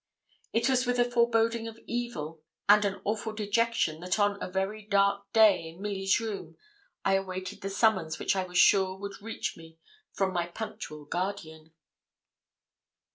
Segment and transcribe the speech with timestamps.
[0.51, 4.81] It was with a foreboding of evil and an awful dejection that on a very
[4.83, 6.57] dark day, in Milly's room,
[7.05, 9.77] I awaited the summons which I was sure would reach me
[10.11, 11.73] from my punctual guardian.